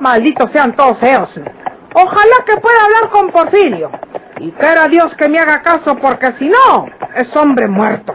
Malditos 0.00 0.50
sean 0.52 0.74
todos 0.74 0.96
ellos. 1.02 1.30
Ojalá 1.94 2.36
que 2.46 2.56
pueda 2.56 2.84
hablar 2.84 3.10
con 3.10 3.30
Porfirio. 3.30 3.90
Y 4.40 4.50
quiera 4.52 4.88
Dios 4.88 5.14
que 5.16 5.28
me 5.28 5.38
haga 5.38 5.62
caso, 5.62 5.96
porque 5.96 6.32
si 6.38 6.48
no, 6.48 6.86
es 7.14 7.36
hombre 7.36 7.68
muerto. 7.68 8.14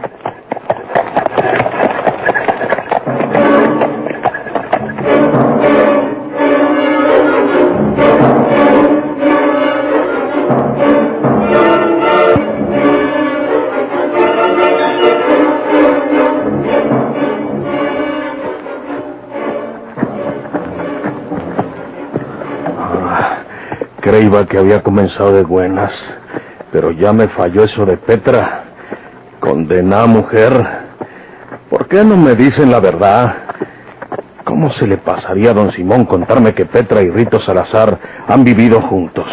Creíba 24.06 24.46
que 24.46 24.56
había 24.56 24.84
comenzado 24.84 25.32
de 25.32 25.42
buenas, 25.42 25.90
pero 26.70 26.92
ya 26.92 27.12
me 27.12 27.26
falló 27.26 27.64
eso 27.64 27.84
de 27.84 27.96
Petra. 27.96 28.62
Condená 29.40 30.06
mujer. 30.06 30.52
¿Por 31.68 31.88
qué 31.88 32.04
no 32.04 32.16
me 32.16 32.36
dicen 32.36 32.70
la 32.70 32.78
verdad? 32.78 33.34
¿Cómo 34.44 34.70
se 34.74 34.86
le 34.86 34.98
pasaría 34.98 35.50
a 35.50 35.54
don 35.54 35.72
Simón 35.72 36.04
contarme 36.04 36.54
que 36.54 36.66
Petra 36.66 37.02
y 37.02 37.10
Rito 37.10 37.40
Salazar 37.40 37.98
han 38.28 38.44
vivido 38.44 38.80
juntos? 38.82 39.26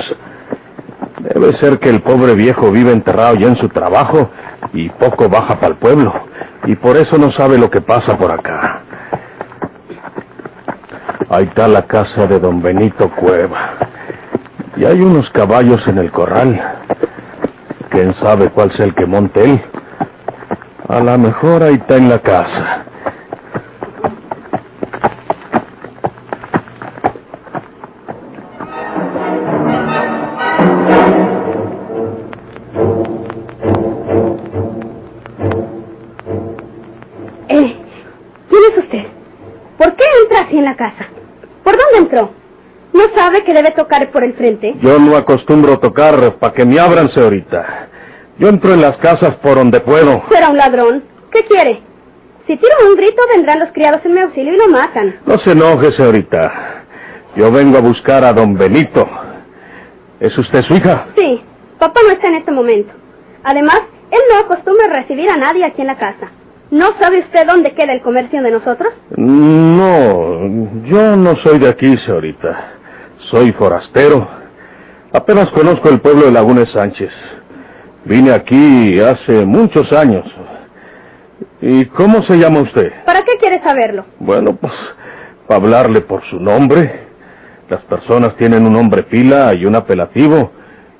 Debe 1.19 1.53
ser 1.59 1.77
que 1.77 1.89
el 1.89 2.01
pobre 2.01 2.33
viejo 2.33 2.71
vive 2.71 2.93
enterrado 2.93 3.35
ya 3.35 3.49
en 3.49 3.57
su 3.57 3.69
trabajo 3.69 4.31
y 4.73 4.89
poco 4.89 5.29
baja 5.29 5.59
para 5.59 5.73
el 5.73 5.75
pueblo, 5.75 6.11
y 6.65 6.75
por 6.77 6.97
eso 6.97 7.19
no 7.19 7.31
sabe 7.33 7.59
lo 7.59 7.69
que 7.69 7.81
pasa 7.81 8.17
por 8.17 8.31
acá. 8.31 8.81
Ahí 11.29 11.43
está 11.43 11.67
la 11.67 11.83
casa 11.83 12.25
de 12.25 12.39
don 12.39 12.59
Benito 12.59 13.11
Cueva. 13.11 13.91
Y 14.75 14.85
hay 14.85 15.01
unos 15.01 15.29
caballos 15.31 15.87
en 15.87 15.99
el 15.99 16.11
corral. 16.11 16.59
¿Quién 17.89 18.13
sabe 18.15 18.49
cuál 18.49 18.71
es 18.71 18.79
el 18.79 18.95
que 18.95 19.05
monte 19.05 19.41
él? 19.41 19.61
A 20.87 20.99
lo 20.99 21.17
mejor 21.17 21.63
ahí 21.63 21.75
está 21.75 21.95
en 21.97 22.09
la 22.09 22.19
casa. 22.19 22.85
Eh, 37.49 37.75
¿Quién 38.49 38.61
es 38.71 38.77
usted? 38.77 39.03
¿Por 39.77 39.95
qué 39.95 40.03
entra 40.23 40.41
así 40.41 40.57
en 40.57 40.65
la 40.65 40.75
casa? 40.75 41.05
Debe 43.53 43.71
tocar 43.71 44.09
por 44.11 44.23
el 44.23 44.33
frente? 44.33 44.75
Yo 44.81 44.99
no 44.99 45.15
acostumbro 45.15 45.79
tocar 45.79 46.35
para 46.35 46.53
que 46.53 46.65
me 46.65 46.79
abran, 46.79 47.09
señorita. 47.11 47.87
Yo 48.37 48.49
entro 48.49 48.73
en 48.73 48.81
las 48.81 48.97
casas 48.97 49.35
por 49.35 49.55
donde 49.55 49.79
puedo. 49.79 50.23
Será 50.29 50.49
un 50.49 50.57
ladrón. 50.57 51.03
¿Qué 51.31 51.45
quiere? 51.45 51.81
Si 52.47 52.57
tiro 52.57 52.73
un 52.89 52.95
grito, 52.95 53.21
vendrán 53.33 53.59
los 53.59 53.71
criados 53.71 54.01
en 54.05 54.13
mi 54.13 54.21
auxilio 54.21 54.53
y 54.53 54.57
lo 54.57 54.67
matan. 54.67 55.15
No 55.25 55.37
se 55.39 55.51
enoje, 55.51 55.91
señorita. 55.93 56.83
Yo 57.35 57.51
vengo 57.51 57.77
a 57.77 57.81
buscar 57.81 58.23
a 58.23 58.33
don 58.33 58.55
Benito. 58.55 59.07
¿Es 60.19 60.37
usted 60.37 60.61
su 60.63 60.73
hija? 60.75 61.07
Sí, 61.15 61.41
papá 61.79 61.99
no 62.05 62.13
está 62.13 62.27
en 62.27 62.35
este 62.35 62.51
momento. 62.51 62.93
Además, 63.43 63.81
él 64.11 64.19
no 64.31 64.39
acostumbra 64.39 64.87
recibir 64.87 65.29
a 65.29 65.37
nadie 65.37 65.65
aquí 65.65 65.81
en 65.81 65.87
la 65.87 65.97
casa. 65.97 66.29
¿No 66.71 66.93
sabe 66.99 67.19
usted 67.19 67.45
dónde 67.45 67.73
queda 67.73 67.93
el 67.93 68.01
comercio 68.01 68.41
de 68.41 68.51
nosotros? 68.51 68.93
No, 69.15 70.39
yo 70.85 71.15
no 71.15 71.35
soy 71.37 71.59
de 71.59 71.69
aquí, 71.69 71.97
señorita. 71.97 72.73
Soy 73.33 73.51
forastero. 73.53 74.27
Apenas 75.11 75.49
conozco 75.49 75.89
el 75.89 76.01
pueblo 76.01 76.25
de 76.25 76.31
Lagunes 76.31 76.69
Sánchez. 76.71 77.09
Vine 78.05 78.31
aquí 78.31 78.99
hace 78.99 79.43
muchos 79.43 79.91
años. 79.91 80.23
¿Y 81.59 81.85
cómo 81.85 82.21
se 82.21 82.35
llama 82.35 82.59
usted? 82.59 82.91
¿Para 83.07 83.23
qué 83.23 83.37
quiere 83.39 83.59
saberlo? 83.63 84.05
Bueno, 84.19 84.55
pues, 84.55 84.71
para 85.47 85.59
hablarle 85.59 86.01
por 86.01 86.23
su 86.25 86.39
nombre. 86.39 87.07
Las 87.69 87.81
personas 87.85 88.35
tienen 88.35 88.67
un 88.67 88.73
nombre 88.73 89.01
pila 89.01 89.55
y 89.55 89.65
un 89.65 89.75
apelativo, 89.75 90.51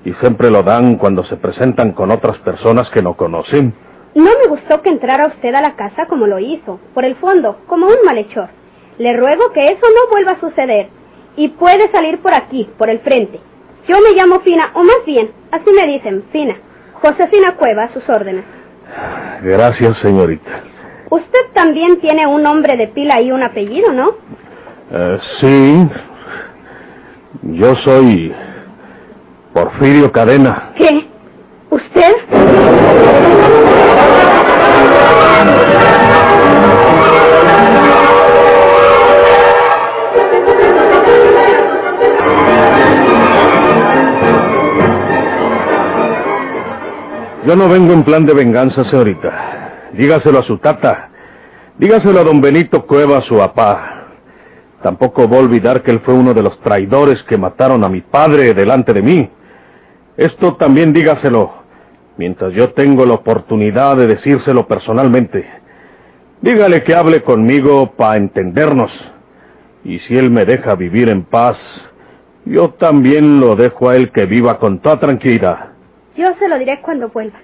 y 0.04 0.14
siempre 0.14 0.50
lo 0.50 0.64
dan 0.64 0.96
cuando 0.96 1.24
se 1.26 1.38
presentan 1.38 1.92
con 1.92 2.10
otras 2.10 2.40
personas 2.40 2.90
que 2.90 3.04
no 3.04 3.14
conocen. 3.14 3.76
No 4.16 4.24
me 4.24 4.48
gustó 4.50 4.82
que 4.82 4.90
entrara 4.90 5.28
usted 5.28 5.54
a 5.54 5.62
la 5.62 5.76
casa 5.76 6.08
como 6.08 6.26
lo 6.26 6.40
hizo, 6.40 6.80
por 6.96 7.06
el 7.06 7.16
fondo, 7.18 7.60
como 7.68 7.86
un 7.86 7.98
malhechor. 8.04 8.50
Le 8.98 9.16
ruego 9.16 9.52
que 9.54 9.66
eso 9.68 9.86
no 9.86 10.10
vuelva 10.12 10.32
a 10.32 10.40
suceder, 10.40 10.90
y 11.36 11.50
puede 11.50 11.92
salir 11.92 12.20
por 12.20 12.34
aquí, 12.34 12.70
por 12.78 12.90
el 12.90 13.00
frente. 13.00 13.40
Yo 13.88 14.00
me 14.00 14.12
llamo 14.12 14.40
Fina, 14.42 14.72
o 14.74 14.84
más 14.84 15.06
bien, 15.06 15.32
así 15.52 15.70
me 15.72 15.88
dicen, 15.88 16.24
Fina. 16.32 16.56
Josefina 16.94 17.56
Cueva, 17.56 17.84
a 17.84 17.94
sus 17.94 18.08
órdenes. 18.10 18.46
Gracias, 19.42 19.98
señorita. 20.00 20.64
Usted 21.10 21.40
también 21.54 22.00
tiene 22.00 22.26
un 22.26 22.42
nombre 22.42 22.78
de 22.78 22.88
pila 22.88 23.22
y 23.22 23.32
un 23.32 23.44
apellido, 23.44 23.92
¿no? 23.92 24.12
Eh, 24.92 25.20
sí. 25.42 25.90
Yo 27.42 27.76
soy 27.78 28.34
Porfirio 29.54 30.12
Cadena. 30.12 30.72
¿Qué? 30.76 31.06
¿Usted? 31.70 32.14
Yo 47.46 47.58
no 47.58 47.68
vengo 47.68 47.92
en 47.92 48.06
plan 48.06 48.26
de 48.26 48.34
venganza, 48.34 48.86
señorita. 48.86 49.90
Dígaselo 49.92 50.40
a 50.40 50.44
su 50.44 50.60
tata. 50.60 51.10
Dígaselo 51.78 52.22
a 52.22 52.24
don 52.24 52.40
Benito 52.40 52.86
Cueva, 52.86 53.22
su 53.24 53.38
papá. 53.38 54.06
Tampoco 54.82 55.28
voy 55.28 55.40
a 55.40 55.42
olvidar 55.42 55.84
que 55.84 55.92
él 55.92 56.00
fue 56.06 56.14
uno 56.14 56.34
de 56.34 56.42
los 56.42 56.58
traidores 56.62 57.22
que 57.24 57.38
mataron 57.38 57.84
a 57.84 57.90
mi 57.90 58.00
padre 58.00 58.54
delante 58.54 58.94
de 58.94 59.02
mí. 59.02 59.30
Esto 60.16 60.56
también 60.56 60.94
dígaselo, 60.94 61.52
mientras 62.18 62.54
yo 62.54 62.72
tengo 62.72 63.06
la 63.06 63.16
oportunidad 63.16 63.98
de 63.98 64.08
decírselo 64.08 64.66
personalmente. 64.66 65.46
Dígale 66.40 66.84
que 66.84 66.96
hable 66.96 67.24
conmigo 67.24 67.92
para 67.98 68.16
entendernos. 68.16 68.92
Y 69.84 70.00
si 70.00 70.18
él 70.18 70.32
me 70.32 70.46
deja 70.46 70.76
vivir 70.76 71.10
en 71.10 71.24
paz, 71.24 71.58
yo 72.46 72.70
también 72.76 73.42
lo 73.42 73.58
dejo 73.58 73.90
a 73.90 73.98
él 73.98 74.14
que 74.14 74.26
viva 74.26 74.60
con 74.60 74.80
toda 74.80 75.02
tranquilidad. 75.02 75.73
Yo 76.16 76.34
se 76.36 76.48
lo 76.48 76.60
diré 76.60 76.82
cuando 76.82 77.10
vuelva. 77.10 77.40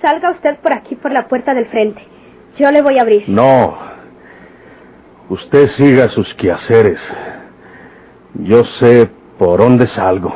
Salga 0.00 0.30
usted 0.30 0.56
por 0.58 0.72
aquí, 0.72 0.94
por 0.94 1.12
la 1.12 1.28
puerta 1.28 1.54
del 1.54 1.66
frente. 1.66 2.02
Yo 2.56 2.70
le 2.70 2.82
voy 2.82 2.98
a 2.98 3.02
abrir. 3.02 3.28
No. 3.28 3.76
Usted 5.28 5.68
siga 5.76 6.08
sus 6.08 6.32
quehaceres. 6.34 6.98
Yo 8.34 8.64
sé 8.80 9.10
por 9.38 9.58
dónde 9.60 9.86
salgo. 9.88 10.32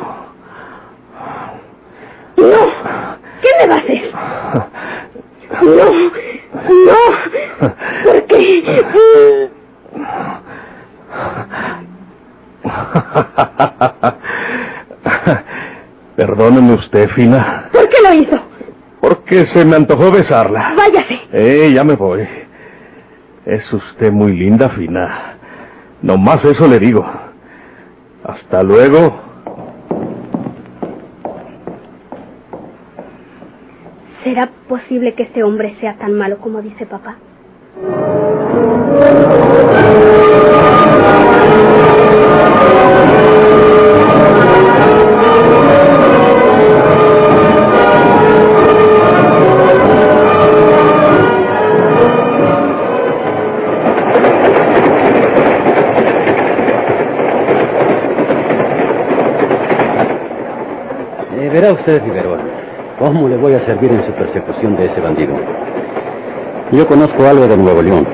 No. 2.37 2.67
¿Qué 3.41 3.49
me 3.61 3.69
va 3.69 3.75
a 3.75 3.79
hacer? 3.79 4.13
No. 5.63 5.93
No. 6.87 6.97
¿Por 8.05 8.27
qué? 8.27 9.51
Perdóneme 16.17 16.75
usted, 16.75 17.09
Fina. 17.11 17.69
¿Por 17.73 17.89
qué 17.89 17.97
lo 18.03 18.15
hizo? 18.15 18.39
Porque 19.01 19.47
se 19.55 19.65
me 19.65 19.77
antojó 19.77 20.11
besarla. 20.11 20.75
Váyase. 20.77 21.21
Eh, 21.33 21.73
ya 21.75 21.83
me 21.85 21.97
voy. 21.97 22.27
Es 23.45 23.73
usted 23.73 24.13
muy 24.13 24.33
linda, 24.33 24.69
Fina. 24.71 25.37
Nomás 26.03 26.45
eso 26.45 26.67
le 26.67 26.79
digo. 26.79 27.05
Hasta 28.25 28.63
luego. 28.63 29.21
¿Será 34.23 34.49
posible 34.69 35.15
que 35.15 35.25
este 35.25 35.43
hombre 35.43 35.75
sea 35.81 35.97
tan 35.97 36.13
malo 36.15 36.39
como 36.39 36.63
dice 36.63 36.87
papá? 36.87 37.17
Verá 61.63 61.75
usted, 61.75 62.03
Figueroa, 62.03 62.39
¿cómo 62.99 63.29
le 63.29 63.37
voy 63.37 63.55
a 63.55 63.65
servir 63.65 63.93
en 63.93 64.05
su 64.05 64.13
persecución 64.15 64.75
de 64.75 64.87
ese 64.87 65.01
bandido? 65.01 65.37
Yo 66.73 66.89
conozco 66.89 67.25
algo 67.25 67.47
de 67.47 67.57
Nuevo 67.57 67.81
León. 67.81 68.05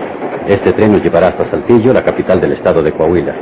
Este 0.47 0.75
tren 0.75 0.93
nos 0.93 1.03
llevará 1.03 1.29
hasta 1.29 1.51
Saltillo, 1.51 1.95
la 1.95 2.05
capital 2.05 2.43
del 2.43 2.53
estado 2.53 2.83
de 2.83 2.93
Coahuila. 2.93 3.35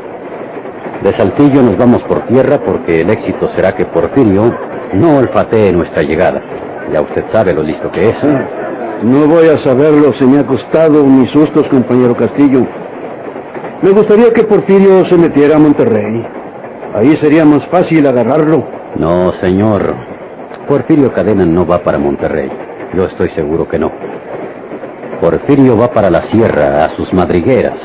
De 1.02 1.12
Saltillo 1.14 1.60
nos 1.60 1.76
vamos 1.76 2.04
por 2.04 2.20
tierra 2.26 2.60
porque 2.64 3.00
el 3.00 3.10
éxito 3.10 3.50
será 3.56 3.74
que 3.74 3.84
Porfirio 3.86 4.54
no 4.92 5.18
olfatee 5.18 5.72
nuestra 5.72 6.02
llegada. 6.02 6.40
Ya 6.92 7.00
usted 7.00 7.24
sabe 7.32 7.52
lo 7.52 7.64
listo 7.64 7.90
que 7.90 8.10
es. 8.10 8.16
No 9.02 9.26
voy 9.26 9.48
a 9.48 9.58
saberlo 9.64 10.12
si 10.20 10.24
me 10.24 10.38
ha 10.38 10.46
costado 10.46 11.02
mis 11.04 11.30
sustos, 11.32 11.66
compañero 11.66 12.14
Castillo. 12.14 12.64
Me 13.82 13.90
gustaría 13.90 14.32
que 14.32 14.44
Porfirio 14.44 15.04
se 15.06 15.18
metiera 15.18 15.56
a 15.56 15.58
Monterrey. 15.58 16.24
Ahí 16.94 17.16
sería 17.16 17.44
más 17.44 17.66
fácil 17.66 18.06
agarrarlo. 18.06 18.75
No, 18.98 19.32
señor. 19.40 19.94
Porfirio 20.68 21.12
Cadena 21.12 21.44
no 21.44 21.66
va 21.66 21.82
para 21.82 21.98
Monterrey. 21.98 22.50
Yo 22.94 23.04
estoy 23.04 23.28
seguro 23.30 23.68
que 23.68 23.78
no. 23.78 23.92
Porfirio 25.20 25.76
va 25.76 25.92
para 25.92 26.10
la 26.10 26.22
sierra, 26.30 26.84
a 26.84 26.96
sus 26.96 27.12
madrigueras, 27.12 27.78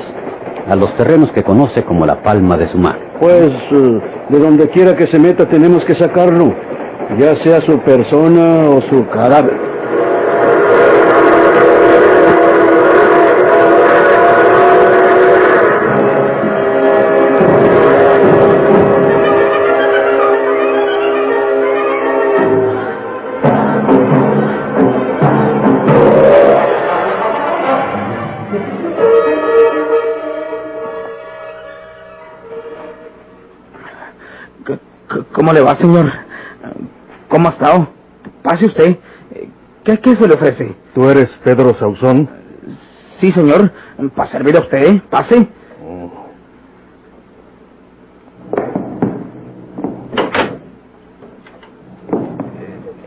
a 0.67 0.76
los 0.76 0.95
terrenos 0.97 1.32
que 1.32 1.43
conoce 1.43 1.84
como 1.84 2.06
la 2.06 2.21
palma 2.21 2.58
de 2.58 2.69
su 2.69 2.78
mano. 2.78 3.00
Pues 3.19 3.52
eh, 3.71 4.02
de 4.30 4.39
donde 4.39 4.69
quiera 4.69 4.95
que 4.95 5.08
se 5.08 5.19
meta 5.19 5.47
tenemos 5.47 5.84
que 5.86 5.95
sacarlo, 5.95 6.54
ya 7.17 7.36
sea 7.38 7.62
su 7.62 7.80
persona 7.80 8.69
o 8.69 8.82
su 8.89 9.08
cadáver. 9.10 9.70
¿Cómo 35.34 35.54
le 35.54 35.62
va, 35.62 35.76
señor? 35.78 36.12
¿Cómo 37.30 37.50
ha 37.50 37.52
estado? 37.52 37.88
Pase 38.43 38.65
usted. 38.65 38.97
¿Qué, 39.84 40.00
qué 40.00 40.15
se 40.15 40.28
le 40.28 40.36
ofrece? 40.36 40.76
¿Tú 40.93 41.10
eres 41.10 41.30
Pedro 41.43 41.74
Sauzón? 41.76 42.30
Sí, 43.19 43.32
señor. 43.32 43.71
Para 44.15 44.32
servir 44.32 44.56
a 44.58 44.62
usted. 44.62 45.02
Pase. 45.10 45.47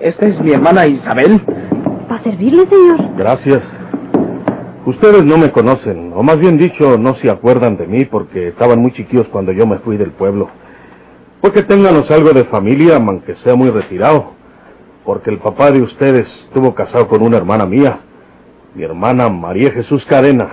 Esta 0.00 0.26
es 0.26 0.40
mi 0.40 0.52
hermana 0.52 0.86
Isabel. 0.86 1.40
¿Para 2.08 2.22
servirle, 2.22 2.66
señor? 2.66 3.16
Gracias. 3.16 3.62
Ustedes 4.86 5.24
no 5.24 5.38
me 5.38 5.50
conocen, 5.50 6.12
o 6.14 6.22
más 6.22 6.38
bien 6.38 6.58
dicho, 6.58 6.98
no 6.98 7.14
se 7.16 7.30
acuerdan 7.30 7.78
de 7.78 7.86
mí 7.86 8.04
porque 8.04 8.48
estaban 8.48 8.80
muy 8.80 8.92
chiquillos 8.92 9.26
cuando 9.28 9.50
yo 9.52 9.66
me 9.66 9.78
fui 9.78 9.96
del 9.96 10.10
pueblo. 10.10 10.50
Porque 11.44 11.62
ténganos 11.62 12.10
algo 12.10 12.32
de 12.32 12.44
familia, 12.44 12.96
aunque 12.96 13.34
sea 13.44 13.54
muy 13.54 13.68
retirado. 13.68 14.32
Porque 15.04 15.28
el 15.28 15.36
papá 15.40 15.70
de 15.70 15.82
ustedes 15.82 16.26
estuvo 16.46 16.74
casado 16.74 17.06
con 17.06 17.20
una 17.20 17.36
hermana 17.36 17.66
mía, 17.66 17.98
mi 18.74 18.82
hermana 18.82 19.28
María 19.28 19.70
Jesús 19.72 20.02
Cadena. 20.06 20.48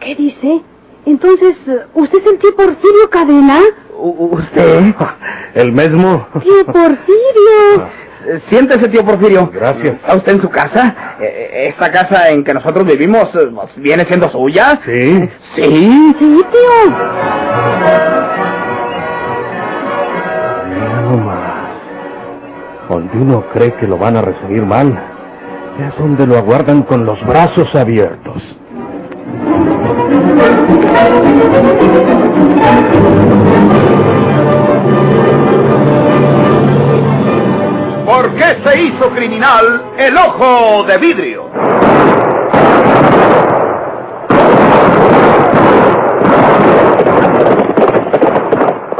¿Qué 0.00 0.14
dice? 0.14 0.62
Entonces, 1.04 1.56
¿usted 1.92 2.20
es 2.20 2.26
el 2.26 2.38
tío 2.38 2.56
Porfirio 2.56 3.10
Cadena? 3.10 3.60
¿Usted? 3.98 4.94
El 5.54 5.72
mismo. 5.72 6.26
Tío 6.42 6.64
Porfirio. 6.72 7.90
Siéntese, 8.48 8.88
tío 8.88 9.04
Porfirio. 9.04 9.50
Gracias. 9.52 9.96
¿Está 9.96 10.16
usted 10.16 10.32
en 10.32 10.40
su 10.40 10.48
casa? 10.48 11.16
Eh, 11.20 11.68
¿Esta 11.68 11.92
casa 11.92 12.30
en 12.30 12.42
que 12.44 12.54
nosotros 12.54 12.86
vivimos 12.86 13.24
eh, 13.34 13.50
pues, 13.54 13.76
viene 13.76 14.06
siendo 14.06 14.30
suya? 14.30 14.80
Sí. 14.86 15.28
Sí. 15.54 16.14
Sí, 16.18 16.44
tío. 16.50 16.94
Donde 22.88 23.16
uno 23.16 23.44
cree 23.52 23.74
que 23.74 23.86
lo 23.86 23.96
van 23.96 24.16
a 24.16 24.22
recibir 24.22 24.64
mal, 24.64 24.98
es 25.78 25.98
donde 25.98 26.26
lo 26.26 26.36
aguardan 26.36 26.82
con 26.82 27.04
los 27.04 27.20
brazos 27.26 27.74
abiertos. 27.74 28.42
¿Por 38.06 38.34
qué 38.34 38.44
se 38.64 38.82
hizo 38.82 39.10
criminal 39.10 39.84
el 39.98 40.16
ojo 40.16 40.84
de 40.84 40.98
vidrio? 40.98 41.44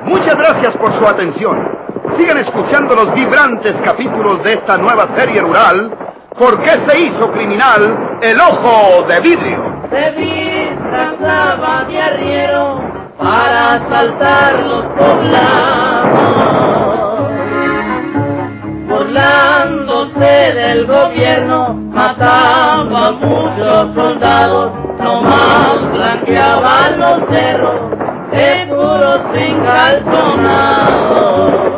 Muchas 0.05 0.37
gracias 0.37 0.77
por 0.79 0.99
su 0.99 1.07
atención. 1.07 1.84
Sigan 2.17 2.39
escuchando 2.39 2.95
los 2.95 3.13
vibrantes 3.15 3.75
capítulos 3.85 4.43
de 4.45 4.53
esta 4.55 4.79
nueva 4.79 5.09
serie 5.17 5.41
rural. 5.41 5.91
¿Por 6.39 6.63
qué 6.63 6.71
se 6.87 6.99
hizo 7.01 7.31
criminal 7.33 8.19
el 8.23 8.41
ojo 8.41 9.03
de 9.09 9.21
vidrio? 9.21 9.75
se 9.95 10.11
disfrazaba 10.13 11.85
de 11.85 12.01
arriero 12.01 12.81
para 13.19 13.75
asaltar 13.75 14.55
los 14.61 14.85
poblados. 14.87 16.09
Burlándose 18.89 20.55
del 20.55 20.87
gobierno, 20.87 21.75
mataba 21.75 22.81
a 22.81 23.13
muchos 23.13 23.95
soldados, 23.95 24.73
nomás 24.99 25.93
blanqueaban 25.93 26.99
los 26.99 27.21
cerros 27.31 27.91
de 28.33 28.67
puros 28.69 29.21
encalzonados. 29.35 31.74